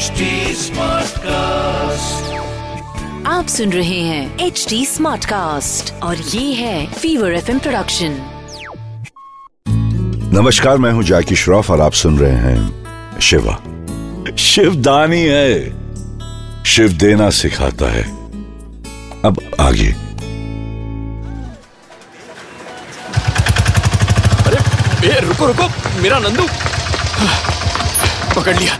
HD 0.00 0.20
Smartcast. 0.56 1.26
आप 3.26 3.46
सुन 3.48 3.72
रहे 3.72 4.00
हैं 4.00 4.38
एच 4.38 4.66
डी 4.68 4.86
स्मार्ट 4.86 5.24
कास्ट 5.24 6.02
और 6.02 6.16
ये 6.16 6.54
है 6.54 6.86
फीवर 6.86 7.32
एफ़ 7.32 7.58
प्रोडक्शन 7.58 8.16
नमस्कार 10.34 10.78
मैं 10.78 10.92
हूँ 10.92 11.02
जाकी 11.02 11.36
श्रॉफ 11.36 11.70
और 11.70 11.80
आप 11.80 11.92
सुन 11.92 12.18
रहे 12.18 12.32
हैं 12.32 12.86
शिवा। 13.20 13.62
शिव 14.38 14.74
दानी 14.74 15.22
है। 15.22 15.72
शिव 16.64 16.88
देना 16.88 17.30
सिखाता 17.30 17.92
है। 17.92 18.02
अब 19.24 19.50
आगे। 19.60 19.92
अरे 24.46 24.58
ए, 25.08 25.20
रुको 25.20 25.46
रुको 25.46 25.68
मेरा 26.02 26.18
नंदू। 26.18 26.42
पकड़ 28.36 28.56
लिया। 28.56 28.78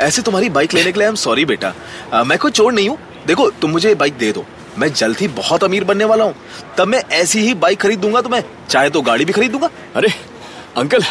ऐसे 0.00 0.22
तुम्हारी 0.22 0.48
बाइक 0.48 0.74
लेने 0.74 0.92
के 0.92 0.98
लिए 0.98 1.08
हम 1.08 1.14
सॉरी 1.14 1.44
बेटा। 1.44 1.72
आ, 2.12 2.22
मैं 2.24 2.38
कोई 2.38 2.50
चोर 2.50 2.72
नहीं 2.72 2.88
हूँ। 2.88 2.98
देखो 3.26 3.50
तुम 3.52 3.70
मुझे 3.70 3.94
बाइक 3.94 4.16
दे 4.18 4.30
दो। 4.32 4.44
मैं 4.78 4.92
जल्द 4.92 5.18
ही 5.18 5.28
बहुत 5.28 5.64
अमीर 5.64 5.84
बनने 5.84 6.04
वाला 6.04 6.24
हूँ। 6.24 6.34
तब 6.78 6.88
मैं 6.88 7.02
ऐसी 7.12 7.40
ही 7.40 7.54
बाइक 7.56 7.80
खरीद 7.80 7.98
दूँगा 7.98 8.20
तुम्हें। 8.20 8.42
चाहे 8.68 8.90
तो 8.90 9.02
गाड़ी 9.02 9.24
भी 9.24 9.32
खरीद 9.32 9.52
दूँगा 9.52 9.70
अरे 9.96 10.08
अंकल 10.76 11.04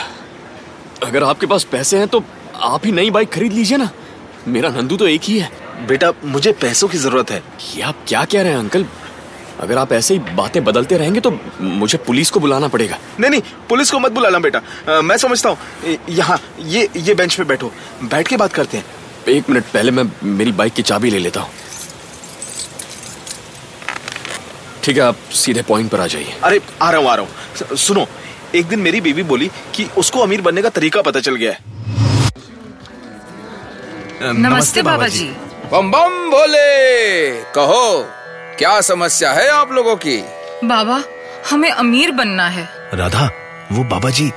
अगर 1.03 1.23
आपके 1.23 1.45
पास 1.45 1.63
पैसे 1.63 1.97
हैं 1.97 2.07
तो 2.07 2.23
आप 2.55 2.85
ही 2.85 2.91
नई 2.91 3.09
बाइक 3.11 3.31
खरीद 3.31 3.53
लीजिए 3.53 3.77
ना। 3.77 3.89
मेरा 4.47 4.69
नंदू 4.69 4.97
तो 4.97 5.07
एक 5.07 5.21
ही 5.23 5.37
है। 5.39 5.49
बेटा 5.87 6.11
मुझे 6.25 6.51
पैसों 6.51 6.87
की 6.87 6.97
ज़रूरत 6.97 7.31
है। 7.31 7.41
ये 7.75 7.81
आप 7.81 8.05
क्या 8.07 8.23
कह 8.25 8.41
रहे 8.41 8.51
हैं 8.51 8.59
अंकल? 8.59 8.85
अगर 9.61 9.77
आप 9.77 9.91
ऐसे 9.93 10.13
ही 10.13 10.19
बातें 10.35 10.63
बदलते 10.63 10.97
रहेंगे 10.97 11.19
तो 11.19 11.31
मुझे 11.61 11.97
पुलिस 11.97 12.29
को 12.29 12.39
बुलाना 12.39 12.67
पड़ेगा। 12.67 12.97
नहीं 13.19 13.31
नहीं 13.31 13.41
पुलिस 13.69 13.91
को 13.91 13.99
मत 13.99 14.11
बुलाना 14.11 14.39
बेटा। 14.39 14.61
आ, 14.89 15.01
मैं 15.01 15.17
समझता 15.17 15.49
हूँ। 15.49 15.97
यहाँ 16.09 16.39
ये 16.61 16.87
ये 16.97 17.13
बेंच 17.13 17.35
पे 17.35 17.43
बैठो। 17.43 17.71
बैठ 18.03 18.27
के 18.27 18.37
बात 18.37 18.53
करते 18.53 18.77
हैं। 18.77 18.85
एक 19.27 19.49
मिनट 19.49 19.63
पहले 19.73 19.91
मैं 19.91 20.03
मेरी 20.23 20.51
बाइक 20.51 20.73
की 20.73 20.81
चाबी 20.81 21.09
ले 21.09 21.19
लेता 21.19 21.41
हूँ। 21.41 21.49
ठीक 24.83 24.97
है 24.97 25.03
आप 25.03 25.15
सीधे 25.33 25.61
पॉइंट 25.61 25.89
पर 25.91 25.99
आ 25.99 26.07
जाइए। 26.07 26.33
अरे 26.43 26.61
आ 26.81 26.89
रहा 26.89 27.01
हूँ 27.01 27.09
आ 27.09 27.15
रहा 27.15 27.25
हूँ। 27.25 27.77
सुनो 27.77 28.05
एक 28.55 28.65
दिन 28.65 28.79
मेरी 28.79 29.01
बीवी 29.01 29.23
बोली 29.23 29.47
कि 29.75 29.87
उसको 29.97 30.19
अमीर 30.19 30.41
बनने 30.41 30.61
का 30.61 30.69
तरीका 30.69 31.01
पता 31.01 31.19
चल 31.19 31.35
गया 31.35 31.51
है। 31.51 31.57
अ, 34.21 34.31
नमस्ते 34.39 34.81
बाबा 34.81 35.07
जी 35.07 35.25
बम 35.71 35.91
बम 35.91 36.29
बोले 36.29 37.41
कहो। 37.53 37.81
क्या 38.59 38.79
समस्या 38.81 39.31
है 39.33 39.47
आप 39.49 39.71
लोगों 39.71 39.95
की? 39.95 40.17
बाबा 40.63 41.03
हमें 41.49 41.69
अमीर 41.71 42.11
बनना 42.11 42.47
है। 42.47 42.67
राधा 42.93 43.29
वो 43.71 43.83
बाबा 43.83 44.09
जी 44.09 44.31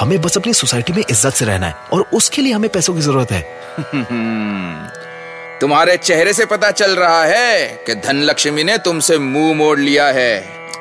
हमें 0.00 0.20
बस 0.22 0.36
अपनी 0.36 0.52
सोसाइटी 0.54 0.92
में 0.92 1.02
इज़्ज़त 1.10 1.34
से 1.34 1.44
रहना 1.44 1.66
है 1.66 1.74
और 1.92 2.00
उसके 2.12 2.42
लिए 2.42 2.52
हमें 2.52 2.70
पैसों 2.70 2.94
की 2.94 3.00
ज़रूरत 3.00 3.32
है। 3.32 3.40
तुम्हारे 5.60 5.96
चेहरे 5.96 6.32
से 6.32 6.44
पता 6.46 6.70
चल 6.70 6.96
रहा 6.96 7.24
है 7.24 7.66
कि 7.86 7.94
धन 7.94 8.22
लक्ष्मी 8.22 8.64
ने 8.64 8.78
तुमसे 8.78 9.18
मुँह 9.18 9.54
मोड़ 9.54 9.78
लिया 9.78 10.06
है। 10.06 10.32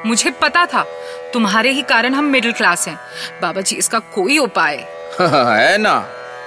मुझे 0.05 0.31
पता 0.41 0.65
था 0.65 0.85
तुम्हारे 1.33 1.71
ही 1.71 1.81
कारण 1.81 2.13
हम 2.13 2.25
मिडिल 2.25 2.51
क्लास 2.51 2.87
हैं। 2.87 2.99
बाबा 3.41 3.61
जी 3.61 3.75
इसका 3.75 3.99
कोई 3.99 4.37
उपाय? 4.37 4.75
है 5.21 5.77
ना 5.77 5.97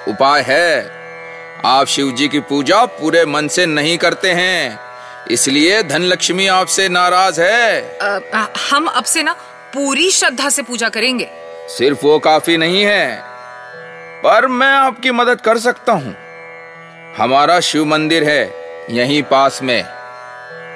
उपाय 0.08 0.44
है। 0.48 0.90
आप 1.64 1.86
शिव 1.86 2.10
जी 2.10 2.28
की 2.28 2.40
पूजा 2.40 2.84
पूरे 2.84 3.24
मन 3.24 3.48
से 3.48 3.66
नहीं 3.66 3.98
करते 3.98 4.32
हैं। 4.32 4.89
इसलिए 5.30 5.82
धन 5.82 6.02
लक्ष्मी 6.02 6.46
आपसे 6.46 6.88
नाराज़ 6.88 7.40
है। 7.40 7.80
अ, 7.98 8.18
अ, 8.34 8.46
हम 8.70 8.86
अब 8.86 9.04
से 9.04 9.22
ना 9.22 9.32
पूरी 9.74 10.10
श्रद्धा 10.10 10.48
से 10.48 10.62
पूजा 10.62 10.88
करेंगे। 10.88 11.30
सिर्फ़ 11.68 11.98
वो 12.06 12.18
काफ़ी 12.18 12.56
नहीं 12.56 12.82
है 12.82 13.22
पर 14.24 14.46
मैं 14.46 14.72
आपकी 14.72 15.10
मदद 15.10 15.40
कर 15.40 15.58
सकता 15.58 15.92
हूँ। 15.92 16.16
हमारा 17.16 17.60
शिव 17.60 17.84
मंदिर 17.84 18.24
है 18.24 18.54
यहीं 18.90 19.22
पास 19.22 19.60
में। 19.62 19.84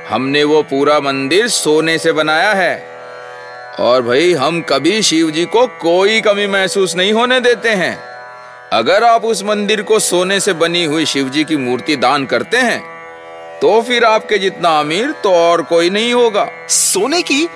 हमने 0.09 0.45
वो 0.45 0.63
पूरा 0.63 1.01
मंदिर 1.01 1.49
सोने 1.49 1.99
से 1.99 2.13
बनाया 2.13 2.53
है 2.53 2.89
और 3.81 4.03
भाई 4.03 4.33
हम 4.33 4.63
कभी 4.63 5.03
शिव 5.03 5.31
जी 5.31 5.45
को 5.45 5.67
कोई 5.67 6.21
कमी 6.21 6.47
महसूस 6.47 6.97
नहीं 6.97 7.13
होने 7.13 7.41
देते 7.41 7.69
हैं। 7.69 8.05
अगर 8.73 9.05
आप 9.05 9.25
उस 9.25 9.43
मंदिर 9.43 9.83
को 9.83 9.99
सोने 9.99 10.41
से 10.41 10.53
बनी 10.53 10.85
हुई 10.85 11.07
शिव 11.07 11.29
जी 11.29 11.45
की 11.45 11.57
मूर्ति 11.57 11.97
दान 11.97 12.27
करते 12.27 12.57
हैं 12.57 12.94
तो 13.65 13.81
फिर 13.83 14.05
आपके 14.05 14.39
जितना 14.39 14.71
अमीर 14.79 15.11
तो 15.23 15.31
और 15.35 15.63
कोई 15.63 15.91
नहीं 15.91 16.13
होगा। 16.15 16.45
सोने 16.69 17.21
की? 17.23 17.47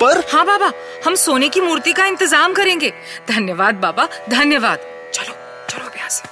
पर 0.00 0.18
हाँ 0.32 0.44
बाबा 0.46 0.70
हम 1.06 1.14
सोने 1.14 1.48
की 1.48 1.60
मूर्ति 1.60 1.92
का 1.92 2.04
इंतज़ाम 2.06 2.52
करेंगे। 2.52 2.92
धन्यवाद 3.28 3.74
बाबा 3.74 4.06
धन्यवाद। 4.28 4.78
चलो 5.14 5.34
चलो 5.70 5.84
अब 5.86 5.96
यहाँ 5.96 6.08
से 6.08 6.22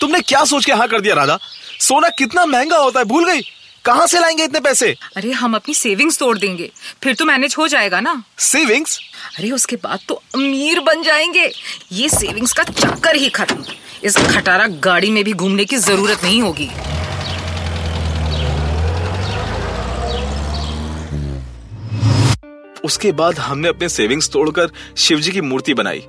तुमने 0.00 0.20
क्या 0.20 0.44
सोच 0.44 0.64
के 0.64 0.72
हाँ 0.72 0.88
कर 0.88 1.00
दिया 1.00 1.14
राधा? 1.14 1.38
सोना 1.80 2.08
कितना 2.08 2.44
महँगा 2.46 2.76
होता 2.76 2.98
है 2.98 3.04
भूल 3.04 3.24
गई। 3.24 3.40
कहाँ 3.84 4.06
से 4.06 4.20
लाएँगे 4.20 4.44
इतने 4.44 4.60
पैसे? 4.60 4.94
अरे 5.16 5.30
हम 5.32 5.54
अपनी 5.54 5.74
सेविंग्स 5.74 6.18
तोड़ 6.18 6.36
देंगे। 6.38 6.70
फिर 7.02 7.14
तो 7.14 7.24
मैनेज 7.24 7.54
हो 7.58 7.68
जाएगा 7.68 8.00
ना। 8.00 8.22
सेविंग्स? 8.38 8.98
अरे 9.38 9.50
उसके 9.50 9.76
बाद 9.76 10.00
तो 10.08 10.14
अमीर 10.34 10.80
बन 10.80 11.02
जाएँगे। 11.02 11.50
ये 11.92 12.08
सेविंग्स 12.08 12.52
का 12.52 12.62
चक्कर 12.64 13.16
ही 13.16 13.28
खत्म। 13.30 13.64
इस 14.04 14.16
खटारा 14.16 14.66
गाड़ी 14.84 15.10
में 15.10 15.22
भी 15.24 15.32
घूमने 15.32 15.64
की 15.64 15.76
ज़रूरत 15.76 16.24
नहीं 16.24 16.40
होगी। 16.42 16.68
उसके 22.84 23.12
बाद 23.12 23.38
हमने 23.38 23.68
अपने 23.68 23.88
सेविंग्स 23.88 24.30
तोड़कर 24.30 24.70
शिव 24.96 25.20
जी 25.20 25.30
की 25.30 25.40
मूर्ति 25.40 25.74
बनाई। 25.74 26.02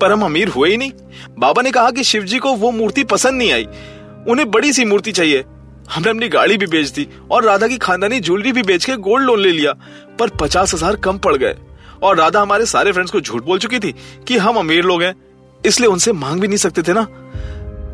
पर 0.00 0.12
हम 0.12 0.24
अमीर 0.24 0.48
हुए 0.48 0.70
ही 0.70 0.76
नहीं। 0.76 0.92
बाबा 1.38 1.62
ने 1.62 1.70
कहा 1.70 1.90
कि 1.90 2.04
शिव 2.04 2.24
जी 2.24 2.38
को 2.38 2.54
वो 2.54 2.70
मूर्ति 2.70 3.04
पसंद 3.04 3.38
नहीं 3.38 3.52
आई। 3.52 3.66
उन्हें 4.28 4.50
बड़ी 4.50 4.72
सी 4.72 4.84
मूर्ति 4.84 5.12
चाहिए। 5.12 5.44
हमने 5.90 6.10
अपनी 6.10 6.28
गाड़ी 6.28 6.56
भी 6.56 6.66
बेच 6.66 6.90
दी 6.90 7.08
और 7.30 7.44
राधा 7.44 7.68
की 7.68 7.78
खानदानी 7.78 8.20
ज्वेलरी 8.20 8.52
भी 8.52 8.62
बेच 8.62 8.84
के 8.84 8.96
गोल्ड 9.00 9.26
लोन 9.26 9.40
ले 9.40 9.52
लिया। 9.52 9.72
पर 10.18 10.36
पचास 10.40 10.74
हज़ार 10.74 10.96
कम 10.98 11.18
पड़ 11.18 11.36
गए। 11.36 11.54
और 12.02 12.16
राधा 12.16 12.40
हमारे 12.42 12.66
सारे 12.66 12.92
फ्रेंड्स 12.92 13.12
को 13.12 13.20
झूठ 13.20 13.42
बोल 13.42 13.58
चुकी 13.58 13.78
थी 13.80 13.94
कि 14.28 14.38
हम 14.38 14.56
अमीर 14.56 14.84
लोग 14.84 15.02
हैं। 15.02 15.14
इसलिए 15.60 15.88
उनसे 15.88 16.12
मांग 16.12 16.40
भी 16.40 16.48
नहीं 16.48 16.58
सकते 16.58 16.82
थे 16.82 16.92
ना? 16.92 17.06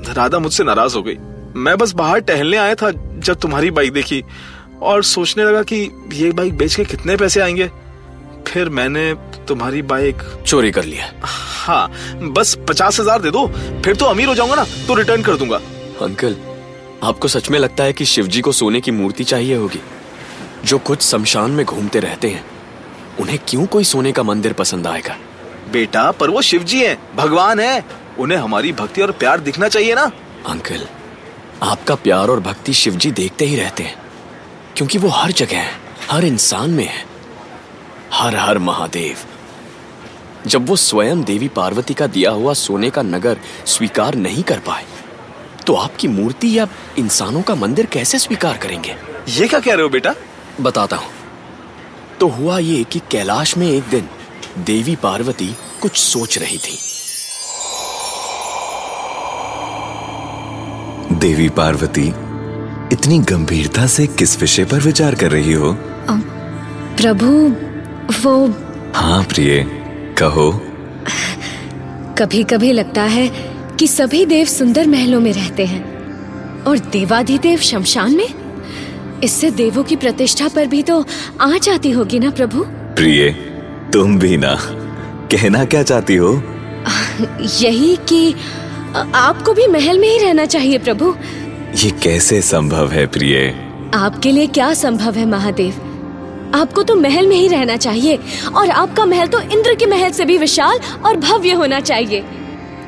राधा 0.09 0.38
मुझसे 0.38 0.65
नाराज़ 0.65 0.97
हो 0.97 1.03
गई। 1.03 1.16
मैं 1.56 1.77
बस 1.78 1.93
बाहर 1.93 2.21
टहलने 2.21 2.56
आया 2.56 2.75
था 2.75 2.91
जब 2.91 3.38
तुम्हारी 3.41 3.71
बाइक 3.71 3.93
देखी 3.93 4.22
और 4.83 5.03
सोचने 5.05 5.44
लगा 5.44 5.62
कि 5.62 5.77
ये 6.12 6.31
बाइक 6.33 6.56
बेच 6.56 6.75
के 6.75 6.84
कितने 6.84 7.16
पैसे 7.16 7.41
आएँगे। 7.41 7.71
फिर 8.49 8.69
मैंने 8.69 9.12
तुम्हारी 9.49 9.83
बाइक 9.84 10.22
चोरी 10.47 10.71
कर 10.71 10.84
लिया। 10.84 11.10
हाँ 11.25 11.91
बस 12.28 12.56
पचास 12.69 13.00
हज़ार 13.00 13.22
दे 13.22 13.31
दो 13.31 13.47
फिर 13.84 13.97
तो 13.97 14.05
अमीर 14.05 14.28
हो 14.28 14.34
जाऊँगा 14.34 14.55
ना 14.55 14.65
तो 14.89 14.94
रिटर्न 14.94 15.22
कर 15.22 15.37
दूँगा। 15.37 15.60
अंकल 16.03 16.37
आपको 17.03 17.28
सच 17.28 17.50
में 17.50 17.59
लगता 17.59 17.84
है 17.84 17.93
कि 17.93 18.05
शिवजी 18.05 18.41
को 18.41 18.53
सोने 18.53 18.81
की 18.81 18.91
मूर्ति 18.91 19.25
चाहिए 19.25 19.56
होगी? 19.56 19.81
जो 20.65 20.78
कुछ 20.78 21.03
शमशान 21.03 21.50
में 21.50 21.65
घूमते 21.66 22.00
रहते 22.00 22.28
हैं 22.28 22.44
उन्हें 23.21 23.39
क्यों 23.49 23.66
कोई 23.66 23.84
सोने 23.84 24.12
का 24.12 24.22
मंदिर 24.22 24.53
पसंद 24.53 24.87
आएगा? 24.87 25.16
बेटा 25.72 26.10
पर 26.10 26.31
वो 26.31 26.43
शिव 26.43 26.62
जी 26.62 26.83
है 26.83 26.99
भगवान 27.16 27.60
है। 27.60 27.84
उन्हें 28.21 28.39
हमारी 28.39 28.73
भक्ति 28.73 29.03
और 29.03 29.11
प्यार 29.13 29.41
दिखना 29.41 29.69
चाहिए 29.69 29.95
ना? 29.95 30.11
अंकल 30.47 30.87
आपका 31.63 31.95
प्यार 31.95 32.29
और 32.29 32.41
भक्ति 32.41 32.73
शिवजी 32.73 33.11
देखते 33.11 33.45
ही 33.45 33.57
रहते 33.57 33.83
हैं 33.83 33.97
क्योंकि 34.77 34.99
वो 34.99 35.09
हर 35.09 35.33
जगह 35.33 35.59
है 35.59 35.73
हर 36.11 36.25
इंसान 36.25 36.71
में 36.71 36.85
है 36.85 37.05
हर 38.13 38.37
हर 38.37 38.59
महादेव। 38.59 39.17
जब 40.47 40.69
वो 40.69 40.77
स्वयं 40.77 41.23
देवी 41.25 41.49
पार्वती 41.49 41.95
का 41.95 42.07
दिया 42.07 42.31
हुआ 42.31 42.53
सोने 42.55 42.91
का 42.91 43.03
नगर 43.03 43.41
स्वीकार 43.67 44.15
नहीं 44.15 44.43
कर 44.43 44.59
पाए 44.59 44.85
तो 45.67 45.75
आपकी 45.75 46.09
मूर्ति 46.09 46.59
या 46.59 46.67
इंसानों 46.99 47.43
का 47.43 47.55
मंदिर 47.55 47.87
कैसे 47.87 48.19
स्वीकार 48.19 48.57
करेंगे? 48.57 48.97
ये 49.29 49.49
क्या 49.49 49.61
कह 49.61 49.75
रहे 49.75 49.83
हो 49.83 49.89
बेटा? 49.89 50.15
बताता 50.61 50.97
हूँ। 50.97 51.11
तो 52.21 52.29
हुआ 52.29 52.59
ये 52.59 52.83
कि 52.85 53.01
कैलाश 53.11 53.57
में 53.57 53.71
एक 53.71 53.89
दिन 53.89 54.09
देवी 54.59 54.97
पार्वती 54.97 55.55
कुछ 55.83 55.97
सोच 55.97 56.39
रही 56.39 56.59
थी। 56.59 56.79
देवी 61.21 61.49
पार्वती 61.49 62.07
इतनी 62.93 63.19
गंभीरता 63.19 63.87
से 63.87 64.07
किस 64.07 64.41
विषय 64.41 64.65
पर 64.65 64.81
विचार 64.81 65.15
कर 65.15 65.31
रही 65.31 65.53
हो? 65.53 65.72
प्रभु 67.01 67.28
वो 68.22 68.34
हाँ 68.95 69.22
प्रिय 69.22 69.63
कहो। 70.19 70.51
कभी 72.19 72.43
कभी 72.43 72.72
लगता 72.72 73.03
है 73.03 73.28
कि 73.78 73.87
सभी 73.87 74.25
देव 74.27 74.47
सुंदर 74.47 74.87
महलों 74.87 75.21
में 75.21 75.33
रहते 75.33 75.67
हैं 75.67 75.83
और 76.65 76.78
देवाधिदेव 76.78 77.59
शमशान 77.59 78.16
में? 78.16 78.28
इससे 79.25 79.51
देवों 79.51 79.84
की 79.84 79.97
प्रतिष्ठा 79.97 80.49
पर 80.49 80.66
भी 80.66 80.83
तो 80.83 81.05
आ 81.41 81.51
जाती 81.63 81.91
होगी 81.91 82.19
ना 82.19 82.31
प्रभु? 82.31 82.65
प्रिय 82.97 83.31
तुम 83.93 84.19
भी 84.19 84.37
ना। 84.37 84.55
कहना 85.33 85.65
क्या 85.65 85.83
चाहती 85.83 86.16
हो? 86.16 86.33
यही 87.61 87.97
कि 88.09 88.34
आपको 88.97 89.53
भी 89.53 89.66
महल 89.66 89.98
में 89.98 90.09
ही 90.09 90.19
रहना 90.19 90.45
चाहिए 90.45 90.78
प्रभु। 90.78 91.15
ये 91.75 91.91
कैसे 91.91 92.41
संभव 92.42 92.91
है 92.91 93.07
प्रिय? 93.07 93.54
आपके 93.95 94.33
लिए 94.33 94.47
क्या 94.47 94.72
संभव 94.75 95.15
है 95.15 95.27
महादेव? 95.27 95.75
आपको 96.54 96.83
तो 96.83 96.95
महल 96.97 97.27
में 97.27 97.37
ही 97.37 97.48
रहना 97.48 97.77
चाहिए 97.77 98.19
और 98.57 98.71
आपका 98.71 99.04
महल 99.04 99.27
तो 99.27 99.41
इंद्र 99.41 99.75
के 99.75 99.87
महल 99.87 100.10
से 100.10 100.25
भी 100.25 100.39
विशाल 100.39 100.78
और 101.07 101.16
भव्य 101.16 101.53
होना 101.53 101.81
चाहिए। 101.81 102.25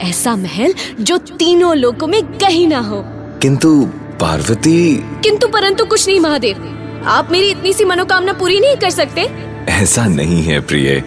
ऐसा 0.00 0.37
महल 0.37 0.75
जो 1.00 1.19
तीनों 1.19 1.76
लोकों 1.76 2.06
में 2.06 2.22
कहीं 2.38 2.66
ना 2.69 2.78
हो। 2.78 3.02
किंतु 3.43 3.90
पार्वती 4.20 4.94
किंतु 4.96 5.49
परंतु 5.49 5.84
कुछ 5.84 6.08
नहीं 6.08 6.20
महादेव। 6.20 7.04
आप 7.06 7.28
मेरी 7.32 7.50
इतनी 7.50 7.72
सी 7.72 7.84
मनोकामना 7.84 8.32
पूरी 8.32 8.60
नहीं 8.60 8.76
कर 8.76 8.90
सकते? 8.90 9.20
ऐसा 9.69 10.06
नहीं 10.06 10.43
है 10.43 10.60
प्रिय। 10.60 11.00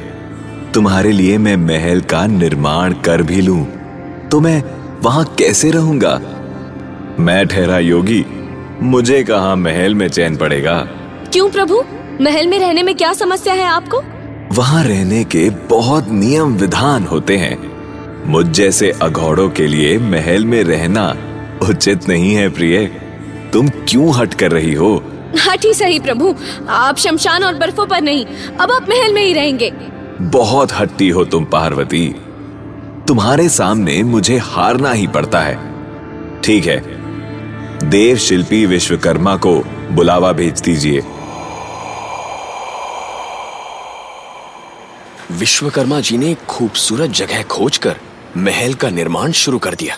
तुम्हारे 0.73 1.11
लिए 1.11 1.37
मैं 1.37 1.55
महल 1.57 2.01
का 2.01 2.25
निर्माण 2.27 2.93
कर 2.93 3.21
भी 3.21 3.41
लूँ 3.41 3.65
तो 4.31 4.39
मैं 4.39 4.61
वहाँ 5.05 5.25
कैसे 5.39 5.71
रहूँगा? 5.71 6.13
मैं 7.19 7.47
ठहरा 7.47 7.79
योगी 7.79 8.25
मुझे 8.81 9.23
कहा 9.23 9.55
महल 9.55 9.95
में 9.95 10.07
चैन 10.07 10.37
पड़ेगा? 10.37 10.77
क्यों 11.33 11.49
प्रभु? 11.49 11.83
महल 12.21 12.47
में 12.47 12.59
रहने 12.59 12.83
में 12.83 12.95
क्या 12.95 13.13
समस्या 13.13 13.53
है 13.53 13.65
आपको? 13.65 14.01
वहाँ 14.55 14.83
रहने 14.83 15.23
के 15.23 15.49
बहुत 15.49 16.09
नियम 16.09 16.55
विधान 16.55 17.03
होते 17.03 17.37
हैं। 17.37 17.57
मुझ 18.25 18.45
जैसे 18.45 18.91
अघोड़ों 18.91 19.49
के 19.49 19.67
लिए 19.67 19.97
महल 19.97 20.45
में 20.45 20.63
रहना 20.63 21.07
उचित 21.69 22.09
नहीं 22.09 22.35
है 22.35 22.49
प्रिय। 22.49 22.85
तुम 23.53 23.69
क्यों 23.69 24.15
हट 24.15 24.33
कर 24.33 24.51
रही 24.51 24.73
हो? 24.73 25.03
हट 25.47 25.65
ही 25.65 25.73
सही 25.73 25.99
प्रभु। 25.99 26.35
आप 26.69 26.97
शमशान 26.97 27.43
और 27.43 27.55
बर्फों 27.55 27.85
पर 27.85 28.01
नहीं 28.01 28.25
अब 28.59 28.71
आप 28.71 28.89
महल 28.89 29.13
में 29.13 29.25
ही 29.25 29.33
रहेंगे। 29.33 29.73
बहुत 30.21 30.73
हट्टी 30.73 31.09
हो 31.09 31.25
तुम 31.25 31.45
पार्वती। 31.45 32.15
तुम्हारे 33.07 33.49
सामने 33.49 34.03
मुझे 34.03 34.37
हारना 34.37 34.91
ही 34.91 35.07
पड़ता 35.07 35.39
है। 35.39 35.55
ठीक 36.41 36.65
है। 36.65 36.77
देव 37.89 38.17
शिल्पी 38.17 38.65
विश्वकर्मा 38.65 39.35
को 39.35 39.55
बुलावा 39.91 40.31
भेज 40.31 40.61
दीजिए। 40.61 41.03
विश्वकर्मा 45.31 45.99
जी 45.99 46.17
ने 46.17 46.35
खूबसूरत 46.49 47.09
जगह 47.09 47.43
खोजकर 47.43 47.95
महल 48.37 48.73
का 48.73 48.89
निर्माण 48.89 49.31
शुरू 49.31 49.59
कर 49.59 49.75
दिया। 49.75 49.97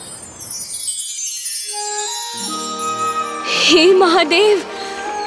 हे 3.66 3.94
महादेव 3.94 4.64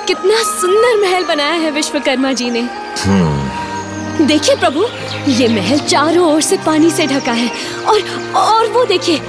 कितना 0.07 0.43
सुंदर 0.43 1.01
महल 1.03 1.25
बनाया 1.25 1.55
है 1.55 1.71
विश्वकर्मा 1.71 2.33
जी 2.33 2.51
ने। 2.51 2.69
देखिए 4.27 4.55
प्रभु 4.57 4.85
ये 5.31 5.49
महल 5.49 5.79
चारों 5.79 6.33
ओर 6.33 6.41
से 6.41 6.57
पानी 6.57 6.91
से 6.91 7.07
ढका 7.07 7.33
है। 7.33 7.51
और 7.85 8.33
और 8.37 8.67
वो 8.67 8.85
देखिए 8.85 9.21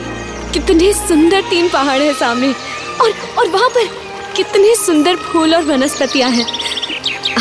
कितने 0.53 0.93
सुंदर 0.93 1.41
तीन 1.41 1.69
पहाड़ 1.69 2.01
है 2.01 2.13
सामने। 2.13 2.53
और 3.01 3.13
और 3.39 3.47
वहाँ 3.47 3.69
पर 3.69 3.87
कितने 4.35 4.75
सुंदर 4.75 5.15
फूल 5.15 5.55
और 5.55 5.63
वनस्पतियाँ 5.63 6.29
हैं। 6.29 6.45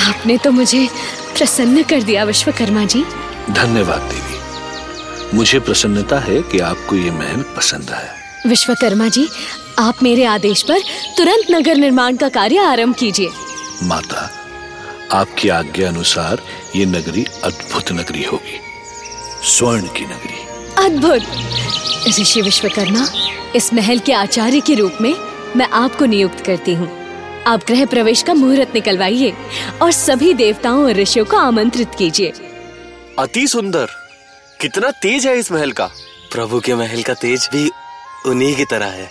आपने 0.09 0.37
तो 0.37 0.51
मुझे 0.53 0.89
प्रसन्न 1.39 1.83
कर 1.83 2.03
दिया 2.03 2.25
विश्वकर्मा 2.25 2.85
जी। 2.85 3.05
धन्यवाद 3.51 4.01
देवी। 4.01 5.37
मुझे 5.37 5.59
प्रसन्नता 5.59 6.19
है 6.19 6.41
कि 6.43 6.59
आपको 6.59 6.97
ये 6.97 7.11
महल 7.11 7.43
पसंद 7.57 7.91
आया 7.91 8.15
विश्वकर्मा 8.47 9.09
जी 9.09 9.29
आप 9.79 10.03
मेरे 10.03 10.25
आदेश 10.25 10.63
पर 10.63 10.79
तुरंत 11.17 11.51
नगर 11.51 11.77
निर्माण 11.77 12.17
का 12.17 12.29
कार्य 12.29 12.59
आरंभ 12.59 12.95
कीजिए। 12.95 13.29
माता 13.83 14.31
आपकी 15.13 15.49
आज्ञा 15.49 15.89
अनुसार 15.89 16.43
ये 16.77 16.87
नगरी 16.87 17.27
अद्भुत 17.45 17.93
नगरी 17.93 18.23
होगी। 18.25 18.61
स्वर्ण 19.45 19.83
की 19.83 20.05
नगरी। 20.05 20.47
अद्भुत! 20.85 21.23
ऋषि 22.21 22.43
विश्वकर्मा 22.43 23.07
इस 23.57 23.75
महल 23.75 23.99
के 23.99 24.13
आचार्य 24.13 24.61
के 24.61 24.75
रूप 24.75 24.99
में 25.01 25.15
मैं 25.57 25.69
आपको 25.69 26.05
नियुक्त 26.05 26.45
करती 26.47 26.75
हूँ। 26.75 26.89
आप 27.47 27.61
ग्रह 27.67 27.87
प्रवेश 27.87 28.23
का 28.23 28.35
मुहूर्त 28.35 28.75
निकलवाइए 28.75 29.33
और 29.83 29.93
सभी 29.93 30.35
देवताओं 30.35 30.85
और 30.85 30.93
ऋषियों 30.93 31.25
को 31.25 31.37
आमंत्रित 31.37 31.89
कीजिए। 31.99 32.33
अति 33.19 33.47
सुंदर! 33.47 33.87
कितना 34.61 34.91
तेज 34.91 35.27
है 35.27 35.39
इस 35.39 35.53
महल 35.53 35.73
का। 35.73 35.87
प्रभु 36.33 36.61
के 36.61 36.75
महल 36.75 37.03
का 37.03 37.15
तेज 37.15 37.49
भी 37.53 37.71
उन्हीं 38.27 38.57
की 38.57 38.65
तरह 38.65 38.87
है। 38.87 39.11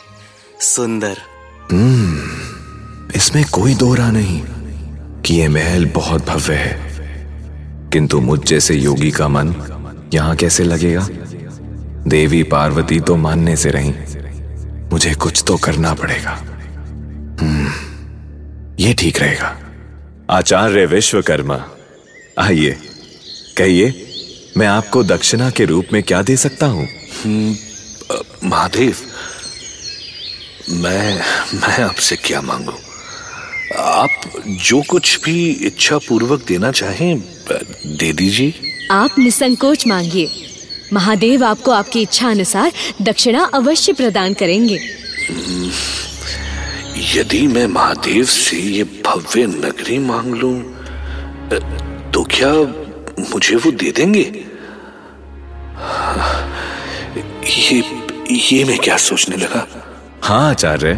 सुंदर। 0.62 1.18
इसमें 3.16 3.46
कोई 3.46 3.76
दोहरा 3.76 4.12
नहीं 4.12 4.42
कि 5.22 5.36
यह 5.36 5.50
महल 5.50 5.86
बहुत 5.86 6.26
भव्य 6.26 6.54
है। 6.54 6.89
किंतु 7.94 8.20
मुझ 8.22 8.40
जैसे 8.44 8.76
योगी 8.76 9.12
का 9.12 9.28
मन 9.28 9.54
यहाँ 10.14 10.36
कैसे 10.36 10.64
लगेगा? 10.64 11.08
देवी 12.08 12.44
पार्वती 12.44 13.00
तो 13.00 13.16
मानने 13.16 13.56
से 13.56 13.70
रही। 13.72 13.94
मुझे 14.94 15.14
कुछ 15.14 15.44
तो 15.48 15.58
करना 15.58 15.94
पड़ेगा। 15.94 16.32
हम्म, 17.42 17.72
ये 18.80 18.94
ठीक 18.94 19.20
रहेगा। 19.20 19.58
आचार्य 20.30 20.86
विश्वकर्मा 20.86 21.64
आइए 22.40 22.78
कहिए 23.58 24.06
मैं 24.58 24.68
आपको 24.68 25.04
दक्षिणा 25.04 25.50
के 25.50 25.66
रूप 25.66 25.86
में 25.94 26.02
क्या 26.04 26.22
दे 26.22 26.38
सकता 26.38 26.66
हूँ? 26.66 26.88
महादेव 28.44 28.96
मैं 30.70 31.16
मैं 31.54 31.84
आपसे 31.84 32.16
क्या 32.16 32.42
मांगू? 32.42 32.74
आप 33.78 34.10
जो 34.48 34.82
कुछ 34.90 35.20
भी 35.24 35.50
इच्छा 35.50 35.98
पूर्वक 35.98 36.46
देना 36.48 36.72
चाहें 36.72 37.16
दे 37.86 38.12
दीजिए। 38.14 38.54
आप 38.92 39.20
निसंकोच 39.20 39.86
मांगिए। 39.88 40.30
महादेव 40.94 41.44
आपको 41.46 41.72
आपकी 41.72 42.02
इच्छा 42.02 42.30
अनुसार 42.30 42.72
दक्षिणा 43.02 43.44
अवश्य 43.54 43.94
प्रदान 43.94 44.34
करेंगे। 44.34 44.80
यदि 47.16 47.46
मैं 47.48 47.66
महादेव 47.68 48.24
से 48.26 48.58
ये 48.58 48.84
भव्य 49.06 49.46
नगरी 49.48 49.98
मांग 50.00 50.34
लूँ 50.36 50.58
तो 52.14 52.24
क्या 52.32 52.52
मुझे 53.32 53.56
वो 53.56 53.72
दे 53.72 53.92
देंगे? 53.92 54.24
ये 57.50 57.84
ये 58.32 58.64
मैं 58.66 58.78
क्या 58.80 58.98
सोचने 58.98 59.38
लगा? 59.38 59.66
हाँ 60.24 60.50
आचार्य 60.50 60.94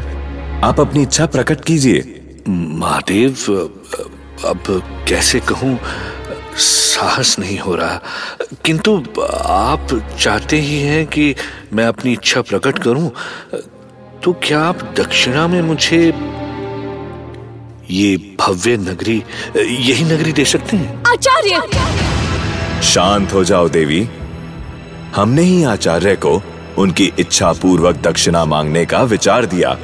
आप 0.63 0.79
अपनी 0.79 1.01
इच्छा 1.03 1.25
प्रकट 1.25 1.63
कीजिए। 1.65 2.43
महादेव 2.49 3.35
अब 4.45 4.63
कैसे 5.09 5.39
कहूँ? 5.49 5.77
साहस 6.57 7.39
नहीं 7.39 7.59
हो 7.59 7.75
रहा। 7.75 7.99
किंतु 8.65 9.03
आप 9.45 9.87
चाहते 10.19 10.59
ही 10.59 10.79
हैं 10.79 11.07
कि 11.07 11.35
मैं 11.73 11.85
अपनी 11.85 12.13
इच्छा 12.13 12.41
प्रकट 12.41 12.79
करूँ 12.79 13.11
तो 14.23 14.33
क्या 14.33 14.61
आप 14.61 14.93
दक्षिणा 14.97 15.47
में 15.47 15.61
मुझे 15.61 16.13
ये 17.89 18.17
भव्य 18.39 18.77
नगरी 18.77 19.23
यही 19.57 20.03
नगरी 20.03 20.31
दे 20.31 20.45
सकते 20.45 20.77
हैं? 20.77 21.03
आचार्य! 21.07 21.61
शांत 22.83 23.33
हो 23.33 23.43
जाओ 23.43 23.69
देवी। 23.69 24.09
हमने 25.15 25.41
ही 25.41 25.63
आचार्य 25.63 26.15
को 26.15 26.41
उनकी 26.77 27.13
इच्छा 27.19 27.53
पूर्वक 27.53 27.95
दक्षिणा 27.95 28.45
मांगने 28.45 28.85
का 28.85 29.03
विचार 29.03 29.45
दिया। 29.45 29.77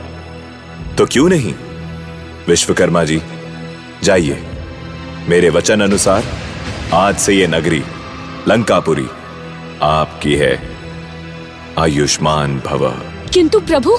तो 0.97 1.05
क्यों 1.05 1.29
नहीं? 1.29 1.53
विश्वकर्मा 2.47 3.03
जी 3.03 3.21
जाइए। 4.03 4.43
मेरे 5.29 5.49
वचन 5.49 5.81
अनुसार 5.81 6.23
आज 6.93 7.17
से 7.17 7.33
ये 7.33 7.47
नगरी 7.47 7.83
लंकापुरी 8.47 9.05
आपकी 9.81 10.35
है। 10.35 10.69
आयुष्मान 11.77 12.59
भव। 12.59 12.87
किंतु 13.33 13.59
प्रभु 13.59 13.97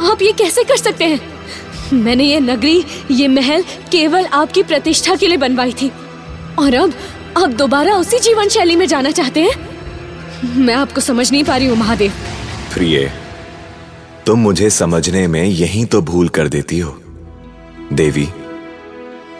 आप 0.00 0.22
ये 0.22 0.32
कैसे 0.32 0.64
कर 0.64 0.76
सकते 0.76 1.04
हैं? 1.04 1.20
मैंने 1.92 2.24
ये 2.24 2.40
नगरी 2.40 2.84
ये 3.10 3.28
महल 3.28 3.62
केवल 3.92 4.26
आपकी 4.26 4.62
प्रतिष्ठा 4.62 5.16
के 5.16 5.26
लिए 5.26 5.36
बनवाई 5.36 5.72
थी। 5.72 5.92
और 6.58 6.74
अब 6.74 6.94
आप 7.38 7.50
दोबारा 7.50 7.96
उसी 7.96 8.18
जीवन 8.18 8.48
शैली 8.48 8.76
में 8.76 8.86
जाना 8.86 9.10
चाहते 9.10 9.42
हैं? 9.42 10.54
मैं 10.56 10.74
आपको 10.74 11.00
समझ 11.00 11.32
नहीं 11.32 11.44
पा 11.44 11.56
रही 11.56 11.66
हूँ 11.66 11.76
महादेव। 11.76 12.12
प्रिय 12.74 13.12
तुम 14.26 14.38
मुझे 14.38 14.70
समझने 14.70 15.26
में 15.26 15.44
यही 15.44 15.84
तो 15.84 16.02
भूल 16.02 16.28
कर 16.28 16.48
देती 16.48 16.78
हो। 16.78 17.00
देवी 17.92 18.28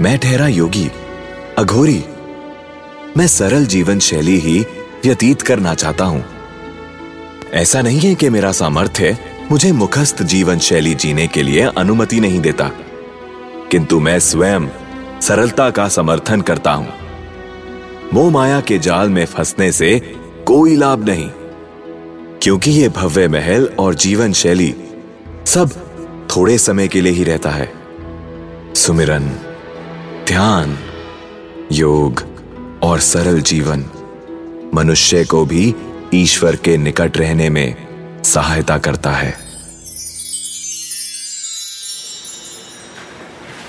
मैं 0.01 0.19
ठहरा 0.19 0.49
योगी 0.49 0.91
अघोरी 1.59 2.05
मैं 3.17 3.27
सरल 3.27 3.67
जीवन 3.67 3.99
शैली 3.99 4.39
ही 4.39 4.61
व्यतीत 5.05 5.43
करना 5.43 5.75
चाहता 5.75 6.05
हूँ। 6.05 6.25
ऐसा 7.53 7.83
नहीं 7.83 7.99
है 7.99 8.15
कि 8.15 8.29
मेरा 8.31 8.51
सामर्थ्य 8.53 9.17
मुझे 9.51 9.71
मुखस्त 9.73 10.23
जीवन 10.23 10.59
शैली 10.59 10.95
जीने 10.95 11.27
के 11.27 11.43
लिए 11.43 11.63
अनुमति 11.79 12.21
नहीं 12.21 12.41
देता, 12.41 12.71
किंतु 13.71 14.01
मैं 14.01 14.19
स्वयं 14.21 14.69
सरलता 15.23 15.69
का 15.71 15.89
समर्थन 15.89 16.41
करता 16.41 16.73
हूँ। 16.73 16.93
मोह 18.13 18.31
माया 18.31 18.61
के 18.61 18.79
जाल 18.79 19.11
में 19.11 19.25
फंसने 19.27 19.71
से 19.73 19.99
कोई 20.47 20.77
लाभ 20.77 21.09
नहीं, 21.09 21.31
क्योंकि 22.43 22.71
ये 22.71 22.89
भव्य 22.89 23.29
महल 23.29 23.71
और 23.79 23.95
जीवन 23.97 24.33
शैली 24.33 24.75
सब 25.47 25.81
थोड़े 26.37 26.59
समय 26.59 26.89
के 26.89 27.01
लिए 27.01 27.13
ही 27.13 27.25
रहता 27.25 27.51
है। 27.51 27.73
सुमिरन, 28.77 29.31
ध्यान, 30.29 30.79
योग। 31.73 32.34
और 32.85 33.01
सरल 33.01 33.41
जीवन। 33.41 33.85
मनुष्य 34.75 35.25
को 35.25 35.45
भी 35.47 35.75
ईश्वर 36.15 36.57
के 36.57 36.77
निकट 36.77 37.17
रहने 37.17 37.49
में 37.51 38.23
सहायता 38.25 38.79
करता 38.79 39.11
है। 39.11 39.33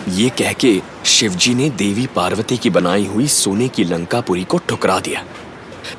ये 0.09 0.29
कह 0.29 0.53
के 0.53 0.81
शिवजी 1.05 1.53
ने 1.55 1.69
देवी 1.69 2.07
पार्वती 2.07 2.57
की 2.57 2.69
बनाई 2.69 3.05
हुई 3.05 3.27
सोने 3.27 3.67
की 3.67 3.83
लंकापुरी 3.83 4.43
को 4.43 4.57
ठुकरा 4.69 4.99
दिया। 4.99 5.23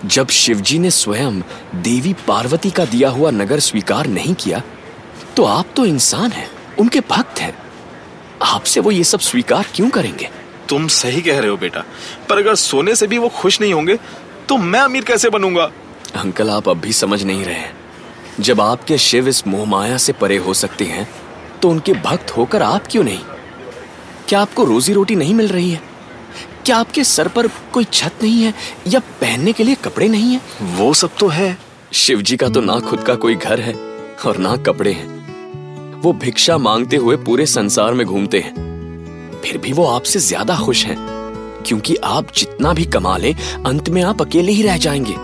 जब 0.04 0.28
शिवजी 0.28 0.78
ने 0.78 0.90
स्वयं 0.90 1.40
देवी 1.82 2.12
पार्वती 2.28 2.70
का 2.70 2.84
दिया 2.84 3.08
हुआ 3.08 3.30
नगर 3.30 3.60
स्वीकार 3.60 4.06
नहीं 4.06 4.34
किया 4.34 4.62
तो 5.36 5.44
आप 5.44 5.66
तो 5.76 5.84
इंसान 5.86 6.30
हैं, 6.30 6.48
उनके 6.78 7.00
भक्त 7.00 7.40
हैं। 7.40 7.54
आपसे 8.42 8.80
वो 8.80 8.90
ये 8.90 9.04
सब 9.04 9.20
स्वीकार 9.20 9.66
क्यों 9.74 9.90
करेंगे? 9.90 10.28
तुम 10.68 10.86
सही 10.88 11.20
कह 11.22 11.38
रहे 11.40 11.50
हो 11.50 11.56
बेटा 11.56 11.84
पर 12.28 12.38
अगर 12.38 12.54
सोने 12.54 12.94
से 12.96 13.06
भी 13.06 13.18
वो 13.18 13.28
खुश 13.28 13.60
नहीं 13.60 13.72
होंगे 13.74 13.98
तो 14.48 14.56
मैं 14.56 14.80
अमीर 14.80 15.04
कैसे 15.04 15.30
बनूँगा? 15.30 15.70
अंकल 16.14 16.50
आप 16.50 16.68
अब 16.68 16.80
भी 16.80 16.92
समझ 16.92 17.22
नहीं 17.22 17.44
रहे 17.44 17.64
जब 18.40 18.60
आपके 18.60 18.98
शिव 18.98 19.28
इस 19.28 19.46
मोह 19.46 19.64
माया 19.64 19.96
से 19.96 20.12
परे 20.12 20.36
हो 20.36 20.54
सकते 20.54 20.84
हैं 20.84 21.08
तो 21.62 21.70
उनके 21.70 21.92
भक्त 21.94 22.30
होकर 22.30 22.62
आप 22.62 22.86
क्यों 22.90 23.04
नहीं? 23.04 23.20
क्या 24.28 24.40
आपको 24.40 24.64
रोजी 24.64 24.92
रोटी 24.92 25.14
नहीं 25.14 25.34
मिल 25.34 25.48
रही 25.48 25.70
है? 25.70 25.80
क्या 26.64 26.76
आपके 26.76 27.04
सर 27.04 27.28
पर 27.28 27.46
कोई 27.72 27.84
छत 27.84 28.22
नहीं 28.22 28.42
है 28.42 28.54
या 28.88 29.00
पहनने 29.20 29.52
के 29.52 29.64
लिए 29.64 29.74
कपड़े 29.74 30.08
नहीं 30.08 30.32
है? 30.32 30.40
वो 30.76 30.92
सब 30.94 31.16
तो 31.20 31.28
है। 31.28 31.56
शिव 31.92 32.22
जी 32.22 32.36
का 32.36 32.48
तो 32.48 32.60
ना 32.60 32.78
खुद 32.80 33.02
का 33.02 33.14
कोई 33.14 33.34
घर 33.34 33.60
है 33.60 33.74
और 34.26 34.36
ना 34.36 34.56
कपड़े 34.56 34.92
हैं। 34.92 35.14
वो 36.00 36.12
भिक्षा 36.12 36.58
मांगते 36.58 36.96
हुए 36.96 37.16
पूरे 37.16 37.46
संसार 37.46 37.94
में 37.94 38.06
घूमते 38.06 38.40
हैं। 38.40 38.65
फिर 39.46 39.58
भी 39.58 39.72
वो 39.72 39.86
आपसे 39.86 40.18
ज़्यादा 40.18 40.56
खुश 40.56 40.84
हैं 40.86 40.96
क्योंकि 41.66 41.96
आप 42.04 42.32
जितना 42.36 42.72
भी 42.72 42.84
कमा 42.84 43.16
ले 43.16 43.32
अंत 43.66 43.88
में 43.88 44.02
आप 44.02 44.22
अकेले 44.22 44.52
ही 44.52 44.62
रह 44.62 44.76
जाएँगे। 44.76 45.14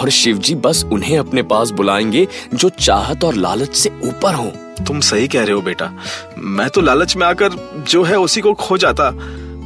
और 0.00 0.10
शिवजी 0.10 0.54
बस 0.54 0.84
उन्हें 0.92 1.18
अपने 1.18 1.42
पास 1.42 1.70
बुलाएँगे 1.70 2.26
जो 2.54 2.68
चाहत 2.68 3.24
और 3.24 3.34
लालच 3.34 3.74
से 3.74 3.90
ऊपर 4.04 4.34
हो। 4.34 4.46
तुम 4.84 5.00
सही 5.00 5.28
कह 5.28 5.42
रहे 5.42 5.52
हो 5.52 5.62
बेटा। 5.62 5.90
मैं 6.38 6.68
तो 6.70 6.80
लालच 6.80 7.16
में 7.16 7.26
आकर 7.26 7.84
जो 7.88 8.02
है 8.02 8.18
उसी 8.18 8.40
को 8.40 8.54
खो 8.54 8.78
जाता। 8.78 9.10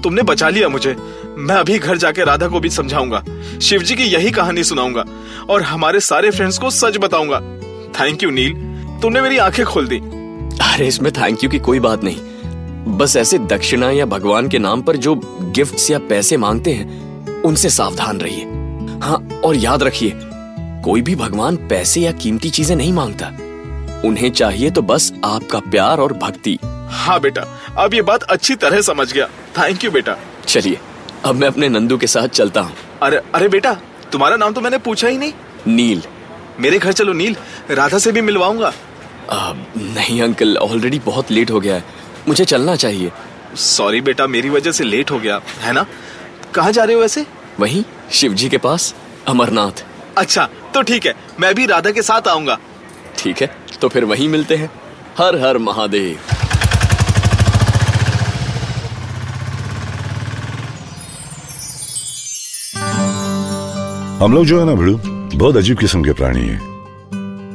तुमने 0.00 0.23
बचा 0.23 0.49
लिया 0.49 0.69
मुझे। 0.69 0.97
मैं 1.38 1.55
अभी 1.55 1.79
घर 1.79 1.97
जाके 1.97 2.25
राधा 2.25 2.49
को 2.49 2.61
भी 2.61 2.71
समझाऊँगा। 2.71 3.25
शिव 3.62 3.83
जी 3.83 3.95
की 3.95 4.05
यही 4.05 4.31
कहानी 4.31 4.64
सुनाऊँगा। 4.64 5.05
और 5.50 5.62
हमारे 5.62 6.00
सारे 6.00 6.31
फ्रेंड्स 6.31 6.59
को 6.59 6.71
सच 6.71 6.99
बताऊँगा। 6.99 7.41
थैंक 8.00 8.23
यू 8.23 8.31
नील 8.31 8.53
तुमने 9.03 9.21
मेरी 9.21 9.38
आँखें 9.38 9.64
खोल 9.67 9.88
दी। 9.88 9.99
अरे 10.64 10.88
इसमें 10.88 11.12
थैंक 11.12 11.45
यू 11.45 11.50
की 11.50 11.59
कोई 11.59 11.81
बात 11.81 12.05
नहीं। 12.05 12.34
बस 12.88 13.17
ऐसे 13.17 13.38
दक्षिणा 13.38 13.91
या 13.91 14.07
भगवान 14.07 14.49
के 14.49 14.59
नाम 14.59 14.83
पर 14.83 14.97
जो 14.97 15.14
गिफ्ट्स 15.55 15.91
या 15.91 15.99
पैसे 15.99 16.37
मांगते 16.37 16.73
हैं 16.73 17.43
उनसे 17.43 17.71
सावधान 17.71 18.21
रहिए। 18.21 18.45
हाँ 19.03 19.17
और 19.45 19.57
याद 19.57 19.83
रखिए 19.83 20.12
कोई 20.85 21.03
भी 21.03 21.14
भगवान 21.17 21.57
पैसे 21.69 22.00
या 22.00 22.12
कीमती 22.12 22.50
चीज़ें 22.50 22.75
नहीं 22.76 22.93
माँगता। 22.93 23.26
उन्हें 24.09 24.31
चाहिए 24.31 24.71
तो 24.71 24.83
बस 24.83 25.12
आपका 25.25 25.59
प्यार 25.61 26.00
और 26.00 26.12
भक्ति। 26.12 26.59
हाँ 26.91 27.19
बेटा 27.21 27.47
अब 27.79 27.95
ये 27.95 28.03
बात 28.03 28.23
अच्छी 28.23 28.55
तरह 28.57 28.81
समझ 28.83 29.12
गया। 29.12 29.26
थैंक 29.59 29.85
यू 29.85 29.91
बेटा। 29.91 30.17
चलिए 30.47 30.79
अब 31.25 31.35
मैं 31.35 31.49
अपने 31.49 31.69
नंदू 31.69 31.99
के 31.99 32.07
साथ 32.07 32.29
चलता 32.29 32.61
हूँ। 32.61 32.75
अरे 33.03 33.21
अरे 33.35 33.49
बेटा 33.49 33.76
तुम्हारा 34.12 34.37
नाम 34.37 34.53
तो 34.53 34.61
मैंने 34.61 34.79
पूछा 34.79 35.09
ही 35.09 35.19
नहीं। 35.19 35.33
नील। 35.67 36.03
मेरे 36.61 36.79
घर 36.79 36.93
चलो 36.93 37.12
नील 37.12 37.37
राधा 37.71 37.99
से 37.99 38.12
भी 38.12 38.21
मिलवाऊँगा। 38.21 38.73
नहीं 39.76 40.21
अंकल 40.23 40.57
ऑलरेडी 40.57 40.99
बहुत 40.99 41.31
लेट 41.31 41.50
हो 41.50 41.61
गया 41.61 41.75
है। 41.75 42.03
मुझे 42.28 42.45
चलना 42.45 42.76
चाहिए। 42.76 43.11
सॉरी 43.57 44.00
बेटा 44.00 44.26
मेरी 44.26 44.49
वजह 44.50 44.73
से 44.73 44.85
लेट 44.85 45.11
हो 45.11 45.19
गया 45.19 45.40
है 45.61 45.73
ना? 45.73 45.87
कहाँ 46.54 46.73
जा 46.73 46.85
रहे 46.85 46.95
हो 46.97 47.00
वैसे? 47.02 47.26
वही 47.61 47.85
शिव 48.12 48.35
जी 48.35 48.49
के 48.49 48.59
पास 48.59 48.95
अमरनाथ। 49.28 49.85
अच्छा 50.19 50.49
तो 50.75 50.83
ठीक 50.83 51.07
है 51.07 51.14
मैं 51.40 51.54
भी 51.54 51.66
राधा 51.66 51.90
के 51.90 52.02
साथ 52.02 52.28
आऊँगा। 52.28 52.59
ठीक 53.19 53.43
है 53.43 53.50
तो 53.81 53.88
फिर 53.88 54.04
वहीं 54.04 54.28
मिलते 54.28 54.57
हैं। 54.57 54.71
हर 55.19 55.37
हर 55.37 55.59
महादेव। 55.59 56.19
हम 64.23 64.35
लोग 64.35 64.45
जो 64.47 64.59
है 64.61 64.66
ना 64.66 64.75
भिड़ू 64.75 64.97
बहुत 65.38 65.57
अजीब 65.57 65.78
किस्म 65.78 66.02
के 66.04 66.12
प्राणी 66.12 66.40
हैं। 66.40 66.59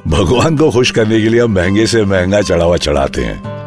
भगवान 0.07 0.57
को 0.57 0.71
खुश 0.71 0.91
करने 0.91 1.21
के 1.21 1.29
लिए 1.29 1.41
हम 1.41 1.51
महँगे 1.51 1.85
से 1.88 2.03
महँगा 2.05 2.41
चढ़ावा 2.41 2.77
चढ़ाते 2.77 3.23
हैं। 3.23 3.58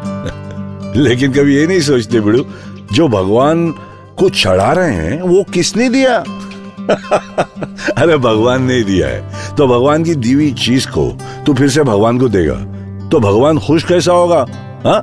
लेकिन 0.95 1.33
कभी 1.33 1.55
ये 1.55 1.67
नहीं 1.67 1.81
सोचते 1.81 2.19
बिड़ू 2.19 2.45
जो 2.93 3.07
भगवान 3.07 3.71
को 4.19 4.29
चढ़ा 4.29 4.71
रहे 4.71 4.93
हैं, 4.93 5.21
वो 5.21 5.43
किसने 5.43 5.89
दिया? 5.89 6.17
अरे 7.97 8.17
भगवान 8.17 8.63
ने 8.63 8.83
दिया 8.83 9.07
है। 9.07 9.55
तो 9.55 9.67
भगवान 9.67 10.03
की 10.03 10.15
दी 10.15 10.33
हुई 10.33 10.51
चीज़ 10.51 10.87
को 10.87 11.17
तू 11.45 11.53
फिर 11.53 11.69
से 11.69 11.83
भगवान 11.83 12.19
को 12.19 12.29
देगा। 12.29 12.55
तो 13.09 13.19
भगवान 13.19 13.59
खुश 13.59 13.83
कैसा 13.83 14.11
होगा? 14.11 14.45
हा? 14.85 14.97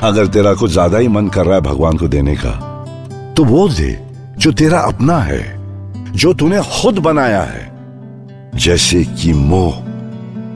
अगर 0.02 0.26
तेरा 0.26 0.54
कुछ 0.54 0.70
ज़्यादा 0.70 0.98
ही 0.98 1.08
मन 1.08 1.28
कर 1.28 1.46
रहा 1.46 1.54
है 1.54 1.60
भगवान 1.60 1.96
को 1.96 2.08
देने 2.08 2.36
का 2.36 2.64
तो 3.36 3.44
वो 3.44 3.68
दे 3.68 4.06
जो 4.38 4.52
तेरा 4.52 4.78
अपना 4.78 5.18
है, 5.18 5.58
जो 6.12 6.34
तूने 6.34 6.60
खुद 6.60 6.98
बनाया 6.98 7.42
है। 7.42 7.70
जैसे 8.54 9.04
कि 9.04 9.32
मोह, 9.32 9.74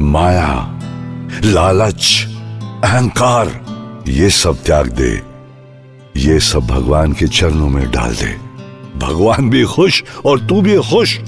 माया, 0.01 0.81
लालच, 1.45 2.29
अहंकार 2.85 3.72
ये 4.09 4.31
सब 4.31 4.63
त्याग 4.63 4.87
दे। 4.87 5.23
ये 6.17 6.41
सब 6.41 6.61
भगवान 6.61 7.13
के 7.13 7.27
चरणों 7.27 7.69
में 7.69 7.91
डाल 7.91 8.15
दे। 8.15 8.37
भगवान 8.99 9.51
भी 9.51 9.65
खुश 9.65 10.05
और 10.27 10.47
तू 10.47 10.63
भी 10.63 10.79
खुश। 10.79 11.21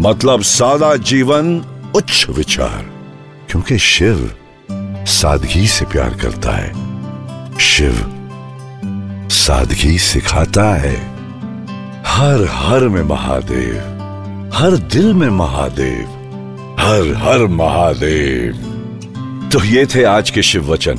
मतलब 0.00 0.42
सादा 0.42 0.96
जीवन, 0.96 1.58
उच्च 1.94 2.26
विचार। 2.30 2.90
क्योंकि 3.50 3.78
शिव 3.78 4.34
सादगी 5.06 5.66
से 5.66 5.84
प्यार 5.84 6.14
करता 6.14 6.50
है। 6.52 6.72
शिव 7.58 8.08
सादगी 9.30 9.98
सिखाता 9.98 10.74
है। 10.74 11.12
हर 12.06 12.48
हर 12.50 12.88
में 12.88 13.02
महादेव, 13.02 13.76
हर 14.54 14.76
दिल 14.76 15.14
में 15.14 15.30
महादेव, 15.30 16.04
हर 16.80 17.14
हर 17.16 17.46
महादेव। 17.46 18.52
तो 19.52 19.64
ये 19.64 19.86
थे 19.86 20.04
आज 20.04 20.30
के 20.30 20.42
शिव 20.42 20.72
वचन। 20.72 20.98